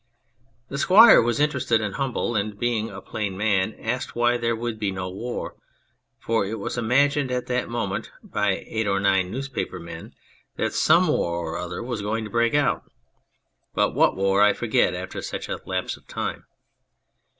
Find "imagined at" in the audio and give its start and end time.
6.75-7.45